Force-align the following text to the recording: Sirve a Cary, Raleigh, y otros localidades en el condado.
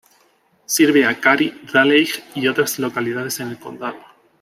Sirve 0.65 1.05
a 1.05 1.19
Cary, 1.21 1.61
Raleigh, 1.71 2.09
y 2.33 2.47
otros 2.47 2.79
localidades 2.79 3.39
en 3.39 3.49
el 3.49 3.59
condado. 3.59 4.03